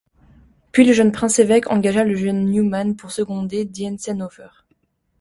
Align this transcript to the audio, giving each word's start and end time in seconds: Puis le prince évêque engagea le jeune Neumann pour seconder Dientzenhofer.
Puis 0.71 0.83
le 0.83 1.11
prince 1.11 1.37
évêque 1.37 1.69
engagea 1.69 2.03
le 2.03 2.15
jeune 2.15 2.49
Neumann 2.49 2.95
pour 2.95 3.11
seconder 3.11 3.65
Dientzenhofer. 3.65 4.49